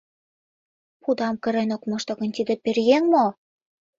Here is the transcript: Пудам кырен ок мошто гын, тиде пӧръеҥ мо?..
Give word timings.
Пудам 1.01 1.35
кырен 1.43 1.69
ок 1.75 1.83
мошто 1.89 2.11
гын, 2.19 2.29
тиде 2.35 2.53
пӧръеҥ 2.63 3.03
мо?.. 3.13 3.25